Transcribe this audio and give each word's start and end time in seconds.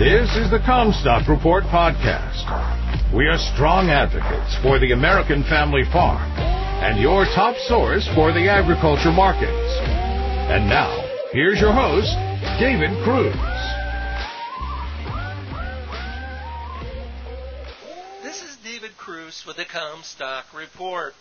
This 0.00 0.34
is 0.34 0.48
the 0.48 0.60
Commstock 0.60 1.28
Report 1.28 1.62
podcast. 1.64 2.48
We 3.14 3.26
are 3.26 3.36
strong 3.36 3.90
advocates 3.90 4.56
for 4.62 4.78
the 4.78 4.92
American 4.92 5.44
family 5.44 5.82
farm 5.92 6.24
and 6.80 6.98
your 6.98 7.26
top 7.26 7.54
source 7.68 8.08
for 8.14 8.32
the 8.32 8.48
agriculture 8.48 9.12
markets. 9.12 9.52
And 10.48 10.70
now, 10.70 10.88
here's 11.32 11.60
your 11.60 11.74
host, 11.74 12.08
David 12.58 12.88
Kruse. 13.04 13.36
This 18.24 18.40
is 18.42 18.56
David 18.64 18.96
Kruse 18.96 19.44
with 19.46 19.58
the 19.58 19.66
Commstock 19.66 20.44
Report. 20.56 21.12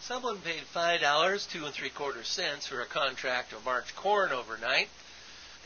Someone 0.00 0.38
paid 0.40 0.64
five 0.74 1.00
dollars 1.02 1.46
two 1.46 1.66
and 1.66 1.72
three 1.72 1.90
quarter 1.90 2.24
cents 2.24 2.66
for 2.66 2.80
a 2.80 2.86
contract 2.86 3.52
of 3.52 3.64
March 3.64 3.94
corn 3.94 4.32
overnight. 4.32 4.88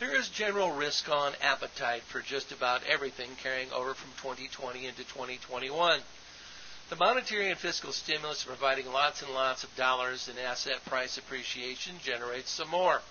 There 0.00 0.14
is 0.14 0.28
general 0.28 0.70
risk 0.70 1.10
on 1.10 1.32
appetite 1.42 2.02
for 2.04 2.20
just 2.20 2.52
about 2.52 2.84
everything 2.84 3.30
carrying 3.42 3.72
over 3.72 3.94
from 3.94 4.12
2020 4.22 4.86
into 4.86 5.02
2021. 5.02 6.00
The 6.88 6.96
monetary 6.96 7.50
and 7.50 7.58
fiscal 7.58 7.92
stimulus 7.92 8.44
providing 8.44 8.92
lots 8.92 9.22
and 9.22 9.34
lots 9.34 9.64
of 9.64 9.74
dollars 9.74 10.28
in 10.28 10.38
asset 10.38 10.84
price 10.84 11.18
appreciation 11.18 11.96
generates 12.00 12.48
some 12.48 12.68
more. 12.68 13.02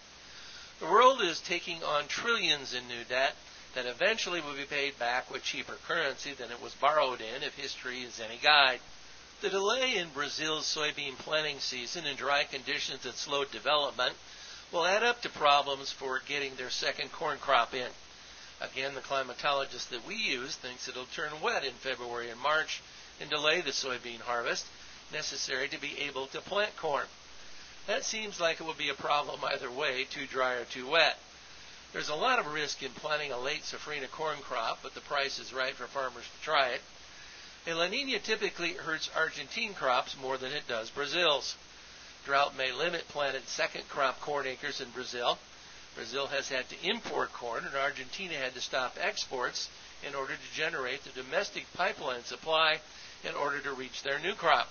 The 0.79 0.85
world 0.85 1.21
is 1.21 1.41
taking 1.41 1.83
on 1.83 2.07
trillions 2.07 2.73
in 2.73 2.87
new 2.87 3.03
debt 3.09 3.35
that 3.75 3.85
eventually 3.85 4.39
will 4.39 4.55
be 4.55 4.63
paid 4.63 4.97
back 4.97 5.29
with 5.29 5.43
cheaper 5.43 5.75
currency 5.89 6.31
than 6.35 6.51
it 6.51 6.63
was 6.63 6.73
borrowed 6.75 7.19
in 7.19 7.43
if 7.43 7.53
history 7.55 7.99
is 7.99 8.21
any 8.21 8.37
guide. 8.41 8.79
The 9.41 9.49
delay 9.49 9.97
in 9.97 10.07
Brazil's 10.09 10.73
soybean 10.73 11.17
planting 11.17 11.59
season 11.59 12.05
and 12.05 12.17
dry 12.17 12.45
conditions 12.45 13.03
that 13.03 13.17
slowed 13.17 13.51
development 13.51 14.15
will 14.71 14.85
add 14.85 15.03
up 15.03 15.21
to 15.21 15.29
problems 15.29 15.91
for 15.91 16.21
getting 16.27 16.55
their 16.55 16.69
second 16.69 17.11
corn 17.11 17.37
crop 17.39 17.73
in. 17.73 17.87
Again, 18.59 18.95
the 18.95 19.01
climatologist 19.01 19.89
that 19.89 20.07
we 20.07 20.15
use 20.15 20.55
thinks 20.55 20.87
it'll 20.87 21.05
turn 21.05 21.41
wet 21.41 21.63
in 21.63 21.73
February 21.73 22.29
and 22.29 22.39
March 22.39 22.81
and 23.21 23.29
delay 23.29 23.61
the 23.61 23.71
soybean 23.71 24.19
harvest 24.19 24.65
necessary 25.11 25.67
to 25.69 25.79
be 25.79 25.99
able 26.01 26.27
to 26.27 26.41
plant 26.41 26.75
corn. 26.77 27.05
That 27.85 28.03
seems 28.03 28.39
like 28.39 28.59
it 28.59 28.65
would 28.65 28.77
be 28.77 28.89
a 28.89 28.93
problem 28.93 29.39
either 29.45 29.71
way, 29.71 30.05
too 30.09 30.25
dry 30.25 30.55
or 30.55 30.65
too 30.65 30.87
wet. 30.89 31.17
There's 31.93 32.09
a 32.09 32.15
lot 32.15 32.39
of 32.39 32.53
risk 32.53 32.83
in 32.83 32.91
planting 32.91 33.31
a 33.31 33.39
late 33.39 33.63
safrinha 33.63 34.11
corn 34.11 34.39
crop, 34.39 34.79
but 34.83 34.93
the 34.93 35.01
price 35.01 35.39
is 35.39 35.53
right 35.53 35.73
for 35.73 35.87
farmers 35.87 36.25
to 36.25 36.43
try 36.43 36.69
it. 36.69 36.81
A 37.65 37.73
La 37.73 37.87
Nina 37.87 38.19
typically 38.19 38.73
hurts 38.73 39.09
Argentine 39.15 39.73
crops 39.73 40.17
more 40.21 40.37
than 40.37 40.51
it 40.51 40.67
does 40.67 40.89
Brazil's. 40.89 41.55
Drought 42.27 42.57
may 42.57 42.73
limit 42.73 43.07
planted 43.07 43.47
second 43.47 43.87
crop 43.87 44.19
corn 44.19 44.47
acres 44.47 44.81
in 44.81 44.89
Brazil. 44.89 45.39
Brazil 45.95 46.27
has 46.27 46.49
had 46.49 46.67
to 46.67 46.75
import 46.83 47.31
corn, 47.31 47.63
and 47.63 47.73
Argentina 47.73 48.33
had 48.33 48.53
to 48.53 48.59
stop 48.59 48.97
exports 48.99 49.69
in 50.05 50.13
order 50.13 50.33
to 50.33 50.53
generate 50.53 51.05
the 51.05 51.23
domestic 51.23 51.65
pipeline 51.73 52.25
supply 52.25 52.81
in 53.23 53.33
order 53.33 53.61
to 53.61 53.71
reach 53.71 54.03
their 54.03 54.19
new 54.19 54.33
crop. 54.33 54.67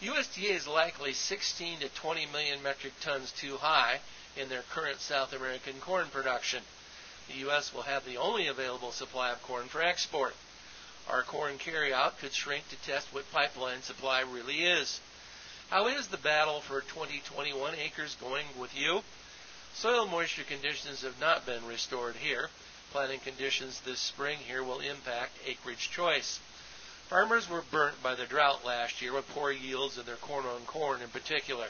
USDA 0.00 0.48
is 0.48 0.66
likely 0.66 1.12
16 1.12 1.80
to 1.80 1.90
20 1.90 2.24
million 2.32 2.62
metric 2.62 2.94
tons 3.02 3.32
too 3.32 3.58
high 3.58 4.00
in 4.34 4.48
their 4.48 4.62
current 4.62 5.02
South 5.02 5.34
American 5.34 5.78
corn 5.78 6.06
production. 6.06 6.62
The 7.28 7.40
U.S. 7.40 7.74
will 7.74 7.82
have 7.82 8.06
the 8.06 8.16
only 8.16 8.46
available 8.46 8.92
supply 8.92 9.30
of 9.30 9.42
corn 9.42 9.68
for 9.68 9.82
export. 9.82 10.34
Our 11.06 11.22
corn 11.22 11.58
carryout 11.58 12.16
could 12.16 12.32
shrink 12.32 12.66
to 12.70 12.76
test 12.76 13.12
what 13.12 13.30
pipeline 13.30 13.82
supply 13.82 14.20
really 14.22 14.64
is. 14.64 15.00
How 15.72 15.86
is 15.86 16.08
the 16.08 16.18
battle 16.18 16.60
for 16.60 16.82
2021 16.82 17.74
acres 17.76 18.14
going 18.20 18.44
with 18.60 18.76
you? 18.76 19.00
Soil 19.72 20.06
moisture 20.06 20.44
conditions 20.44 21.00
have 21.00 21.18
not 21.18 21.46
been 21.46 21.64
restored 21.64 22.14
here. 22.16 22.50
Planting 22.90 23.20
conditions 23.20 23.80
this 23.80 23.98
spring 23.98 24.36
here 24.46 24.62
will 24.62 24.80
impact 24.80 25.32
acreage 25.46 25.90
choice. 25.90 26.40
Farmers 27.08 27.48
were 27.48 27.64
burnt 27.70 28.02
by 28.02 28.14
the 28.14 28.26
drought 28.26 28.66
last 28.66 29.00
year 29.00 29.14
with 29.14 29.26
poor 29.30 29.50
yields 29.50 29.96
in 29.96 30.04
their 30.04 30.16
corn 30.16 30.44
on 30.44 30.60
corn 30.66 31.00
in 31.00 31.08
particular. 31.08 31.68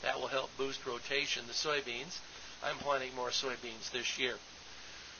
That 0.00 0.18
will 0.18 0.28
help 0.28 0.48
boost 0.56 0.86
rotation 0.86 1.44
to 1.44 1.52
soybeans. 1.52 2.20
I'm 2.64 2.78
planting 2.78 3.14
more 3.14 3.28
soybeans 3.28 3.90
this 3.92 4.18
year. 4.18 4.36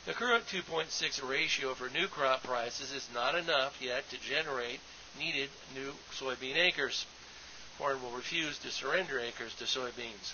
The 0.07 0.15
current 0.15 0.47
2.6 0.47 1.29
ratio 1.29 1.75
for 1.75 1.91
new 1.91 2.07
crop 2.07 2.45
prices 2.45 2.95
is 2.95 3.07
not 3.13 3.35
enough 3.35 3.77
yet 3.79 4.09
to 4.09 4.17
generate 4.19 4.81
needed 5.19 5.51
new 5.75 5.93
soybean 6.19 6.57
acres 6.57 7.05
corn 7.79 8.03
will 8.03 8.11
refuse 8.11 8.59
to 8.59 8.71
surrender 8.71 9.19
acres 9.19 9.55
to 9.55 9.65
soybeans. 9.65 10.33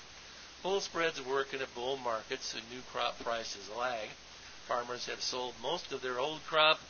Bull 0.62 0.80
spreads 0.80 1.24
work 1.24 1.54
in 1.54 1.62
a 1.62 1.66
bull 1.74 1.96
market, 1.98 2.42
so 2.42 2.58
new 2.70 2.80
crop 2.92 3.18
prices 3.20 3.70
lag. 3.78 4.08
Farmers 4.66 5.06
have 5.06 5.22
sold 5.22 5.54
most 5.62 5.92
of 5.92 6.02
their 6.02 6.18
old 6.18 6.44
crop, 6.46 6.80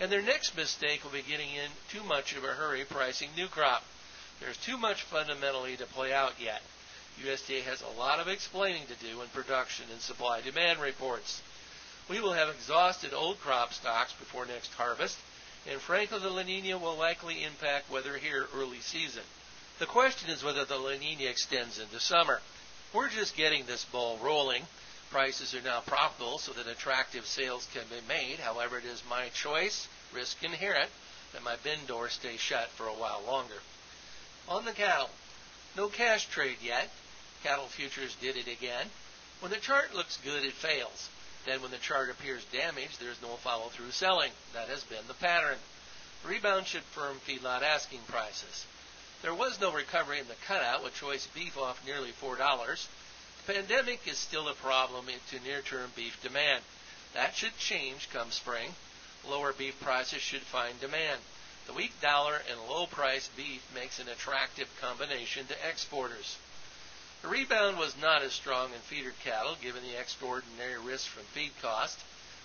and 0.00 0.10
their 0.10 0.22
next 0.22 0.56
mistake 0.56 1.02
will 1.02 1.10
be 1.10 1.22
getting 1.22 1.50
in 1.50 1.70
too 1.90 2.02
much 2.04 2.36
of 2.36 2.44
a 2.44 2.54
hurry 2.54 2.84
pricing 2.84 3.30
new 3.36 3.48
crop. 3.48 3.82
There's 4.40 4.56
too 4.58 4.76
much 4.76 5.02
fundamentally 5.02 5.76
to 5.76 5.86
play 5.86 6.12
out 6.12 6.34
yet. 6.40 6.62
USDA 7.22 7.62
has 7.62 7.82
a 7.82 7.98
lot 7.98 8.20
of 8.20 8.28
explaining 8.28 8.86
to 8.86 9.06
do 9.06 9.22
in 9.22 9.28
production 9.28 9.86
and 9.90 10.00
supply 10.00 10.40
demand 10.40 10.80
reports. 10.80 11.42
We 12.08 12.20
will 12.20 12.34
have 12.34 12.48
exhausted 12.48 13.12
old 13.12 13.40
crop 13.40 13.72
stocks 13.72 14.12
before 14.12 14.46
next 14.46 14.72
harvest, 14.74 15.18
and 15.68 15.80
frankly, 15.80 16.18
the 16.20 16.30
La 16.30 16.42
Nina 16.42 16.78
will 16.78 16.96
likely 16.96 17.42
impact 17.42 17.90
weather 17.90 18.16
here 18.16 18.46
early 18.54 18.80
season. 18.80 19.24
The 19.78 19.86
question 19.86 20.30
is 20.30 20.42
whether 20.42 20.64
the 20.64 20.78
La 20.78 20.96
Nina 20.96 21.24
extends 21.24 21.78
into 21.78 22.00
summer. 22.00 22.40
We're 22.94 23.10
just 23.10 23.36
getting 23.36 23.66
this 23.66 23.84
ball 23.84 24.16
rolling. 24.22 24.62
Prices 25.10 25.54
are 25.54 25.60
now 25.60 25.80
profitable 25.80 26.38
so 26.38 26.52
that 26.52 26.66
attractive 26.66 27.26
sales 27.26 27.68
can 27.74 27.82
be 27.90 28.00
made. 28.08 28.38
However, 28.38 28.78
it 28.78 28.86
is 28.86 29.02
my 29.10 29.28
choice, 29.28 29.86
risk 30.14 30.42
inherent, 30.42 30.88
that 31.34 31.42
my 31.42 31.56
bin 31.56 31.84
door 31.86 32.08
stays 32.08 32.40
shut 32.40 32.70
for 32.70 32.86
a 32.86 32.94
while 32.94 33.22
longer. 33.26 33.60
On 34.48 34.64
the 34.64 34.72
cattle, 34.72 35.10
no 35.76 35.88
cash 35.88 36.26
trade 36.26 36.56
yet. 36.62 36.88
Cattle 37.42 37.66
futures 37.66 38.16
did 38.16 38.38
it 38.38 38.48
again. 38.48 38.86
When 39.40 39.52
the 39.52 39.58
chart 39.58 39.94
looks 39.94 40.16
good, 40.24 40.42
it 40.42 40.54
fails. 40.54 41.10
Then 41.44 41.60
when 41.60 41.70
the 41.70 41.76
chart 41.76 42.08
appears 42.08 42.46
damaged, 42.46 42.98
there's 42.98 43.20
no 43.20 43.36
follow 43.36 43.68
through 43.68 43.90
selling. 43.90 44.30
That 44.54 44.68
has 44.68 44.82
been 44.84 45.06
the 45.06 45.14
pattern. 45.14 45.58
Rebound 46.24 46.66
should 46.66 46.82
firm 46.82 47.18
feedlot 47.28 47.62
asking 47.62 48.00
prices. 48.08 48.64
There 49.22 49.34
was 49.34 49.60
no 49.60 49.72
recovery 49.72 50.20
in 50.20 50.28
the 50.28 50.34
cutout, 50.46 50.84
with 50.84 50.94
choice 50.94 51.26
beef 51.28 51.56
off 51.56 51.84
nearly 51.86 52.12
$4. 52.12 52.36
The 53.46 53.52
pandemic 53.52 54.06
is 54.06 54.18
still 54.18 54.48
a 54.48 54.54
problem 54.54 55.06
to 55.30 55.40
near 55.40 55.62
term 55.62 55.92
beef 55.96 56.22
demand. 56.22 56.62
That 57.14 57.34
should 57.34 57.56
change 57.56 58.10
come 58.10 58.30
spring. 58.30 58.74
Lower 59.26 59.52
beef 59.52 59.80
prices 59.80 60.20
should 60.20 60.42
find 60.42 60.78
demand. 60.80 61.20
The 61.66 61.72
weak 61.72 62.00
dollar 62.00 62.42
and 62.48 62.60
low 62.68 62.86
priced 62.86 63.34
beef 63.36 63.62
makes 63.74 63.98
an 63.98 64.08
attractive 64.08 64.68
combination 64.80 65.46
to 65.46 65.68
exporters. 65.68 66.36
The 67.22 67.28
rebound 67.28 67.78
was 67.78 67.96
not 67.96 68.22
as 68.22 68.34
strong 68.34 68.72
in 68.74 68.80
feeder 68.80 69.14
cattle 69.24 69.56
given 69.60 69.82
the 69.82 69.98
extraordinary 69.98 70.78
risk 70.78 71.08
from 71.08 71.24
feed 71.24 71.52
cost. 71.62 71.98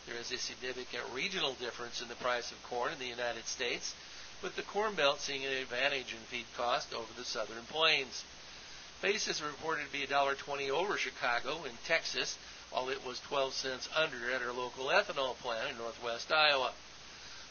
There 0.08 0.16
is 0.16 0.32
a 0.32 0.38
significant 0.38 1.04
regional 1.14 1.54
difference 1.54 2.02
in 2.02 2.08
the 2.08 2.16
price 2.16 2.52
of 2.52 2.64
corn 2.64 2.94
in 2.94 3.00
the 3.00 3.06
United 3.06 3.46
States 3.46 3.94
with 4.42 4.56
the 4.56 4.64
Corn 4.64 4.96
Belt 4.96 5.20
seeing 5.20 5.46
an 5.46 5.54
advantage 5.54 6.14
in 6.14 6.20
feed 6.30 6.46
cost 6.58 6.94
over 6.94 7.12
the 7.18 7.24
southern 7.24 7.64
plains. 7.70 8.24
Basis 9.02 9.42
reported 9.42 9.86
to 9.86 9.92
be 9.92 10.06
$1.20 10.06 10.70
over 10.70 10.98
Chicago 10.98 11.64
in 11.64 11.72
Texas, 11.86 12.38
while 12.70 12.90
it 12.90 13.06
was 13.06 13.20
12 13.22 13.54
cents 13.54 13.90
under 13.96 14.32
at 14.32 14.42
our 14.42 14.54
local 14.54 14.86
ethanol 14.88 15.36
plant 15.38 15.72
in 15.72 15.78
northwest 15.78 16.32
Iowa. 16.32 16.72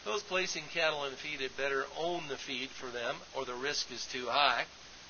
Those 0.05 0.23
placing 0.23 0.65
cattle 0.73 1.05
in 1.05 1.13
feed 1.15 1.41
had 1.41 1.57
better 1.57 1.87
own 1.99 2.29
the 2.29 2.37
feed 2.37 2.71
for 2.71 2.87
them, 2.87 3.17
or 3.35 3.45
the 3.45 3.55
risk 3.55 3.93
is 3.93 4.07
too 4.07 4.27
high. 4.27 4.65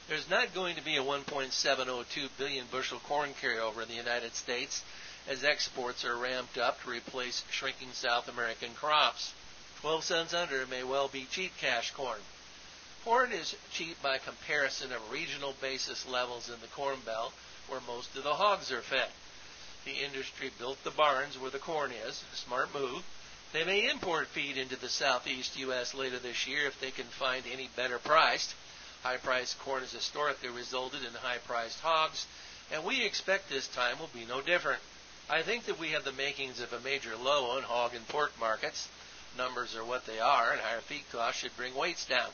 There's 0.08 0.28
not 0.28 0.54
going 0.54 0.76
to 0.76 0.84
be 0.84 0.97
a 0.97 1.02
1.702 1.02 2.28
billion 2.36 2.66
bushel 2.72 2.98
corn 3.00 3.30
carryover 3.41 3.82
in 3.82 3.88
the 3.88 3.94
United 3.94 4.34
States 4.34 4.82
as 5.28 5.44
exports 5.44 6.04
are 6.04 6.16
ramped 6.16 6.58
up 6.58 6.82
to 6.82 6.91
replace 6.91 7.44
shrinking 7.50 7.92
South 7.92 8.28
American 8.28 8.72
crops. 8.74 9.32
12 9.80 10.04
cents 10.04 10.34
under 10.34 10.66
may 10.66 10.82
well 10.82 11.09
be 11.09 11.27
cheap 11.30 11.53
cash 11.59 11.91
corn. 11.92 12.18
Corn 13.03 13.32
is 13.32 13.56
cheap 13.72 13.97
by 14.03 14.18
comparison 14.18 14.92
of 14.92 15.10
regional 15.10 15.54
basis 15.62 16.06
levels 16.06 16.50
in 16.50 16.60
the 16.60 16.66
Corn 16.66 16.98
Belt 17.06 17.32
where 17.66 17.80
most 17.86 18.15
of 18.15 18.22
the 18.22 18.34
hogs 18.34 18.71
are 18.71 18.82
fed. 18.82 19.09
The 19.86 20.04
industry 20.04 20.50
built 20.59 20.84
the 20.84 20.91
barns 20.91 21.38
where 21.38 21.50
the 21.50 21.59
corn 21.59 21.92
is, 21.92 22.22
a 22.30 22.36
smart 22.36 22.74
move. 22.74 23.03
They 23.54 23.65
may 23.65 23.88
import 23.88 24.27
feed 24.27 24.59
into 24.59 24.77
the 24.77 24.91
southeast 24.91 25.59
U.S. 25.59 25.94
later 25.94 26.18
this 26.18 26.47
year 26.47 26.66
if 26.66 26.78
they 26.78 26.91
can 26.91 27.06
find 27.06 27.42
any 27.50 27.71
better 27.74 27.98
priced. 27.98 28.54
High 29.03 29.16
priced 29.16 29.59
corn 29.60 29.80
has 29.80 29.92
historically 29.92 30.50
resulted 30.50 31.04
in 31.04 31.15
high 31.15 31.38
priced 31.38 31.80
hogs, 31.80 32.27
and 32.71 32.84
we 32.84 33.03
expect 33.03 33.48
this 33.48 33.66
time 33.68 33.98
will 33.98 34.10
be 34.12 34.27
no 34.27 34.42
different. 34.42 34.82
I 35.30 35.41
think 35.41 35.65
that 35.65 35.78
we 35.78 35.92
have 35.92 36.04
the 36.04 36.12
makings 36.12 36.60
of 36.60 36.74
a 36.74 36.80
major 36.80 37.16
low 37.16 37.53
on 37.53 37.62
hog 37.62 37.94
and 37.94 38.06
pork 38.09 38.38
markets 38.38 38.88
numbers 39.36 39.77
are 39.77 39.84
what 39.84 40.06
they 40.06 40.21
are, 40.21 40.53
and 40.53 40.60
higher 40.60 40.80
feed 40.80 41.04
costs 41.12 41.41
should 41.41 41.56
bring 41.56 41.74
weights 41.74 42.06
down. 42.06 42.30